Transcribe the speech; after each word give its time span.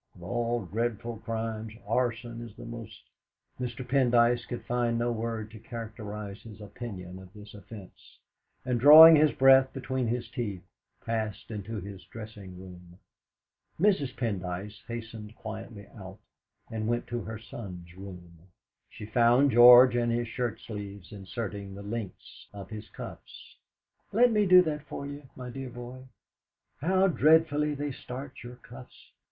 Of 0.15 0.23
all 0.23 0.65
dreadful 0.65 1.17
crimes, 1.17 1.73
arson 1.85 2.41
is 2.41 2.55
the 2.55 2.65
most" 2.65 3.03
Mr. 3.61 3.87
Pendyce 3.87 4.47
could 4.47 4.65
find 4.65 4.97
no 4.97 5.11
word 5.11 5.51
to 5.51 5.59
characterise 5.59 6.41
his 6.41 6.59
opinion 6.59 7.19
of 7.19 7.31
this 7.33 7.53
offence, 7.53 8.17
and 8.65 8.79
drawing 8.79 9.15
his 9.15 9.31
breath 9.31 9.71
between 9.73 10.07
his 10.07 10.27
teeth, 10.27 10.63
passed 11.05 11.51
into 11.51 11.79
his 11.79 12.03
dressing 12.05 12.59
room. 12.59 12.97
Mrs. 13.79 14.15
Pendyce 14.17 14.81
hastened 14.87 15.35
quietly 15.35 15.85
out, 15.95 16.17
and 16.71 16.87
went 16.87 17.05
to 17.05 17.21
her 17.21 17.37
son's 17.37 17.93
room. 17.95 18.47
She 18.89 19.05
found 19.05 19.51
George 19.51 19.95
in 19.95 20.09
his 20.09 20.27
shirtsleeves, 20.27 21.11
inserting 21.11 21.75
the 21.75 21.83
links 21.83 22.47
of 22.53 22.71
his 22.71 22.89
cuffs. 22.89 23.55
"Let 24.11 24.31
me 24.31 24.47
do 24.47 24.63
that 24.63 24.81
for 24.87 25.05
you, 25.05 25.29
my 25.35 25.51
dear 25.51 25.69
boy! 25.69 26.05
How 26.77 27.05
dreadfully 27.07 27.75
they 27.75 27.91
starch 27.91 28.43
your 28.43 28.55
cuffs! 28.55 29.11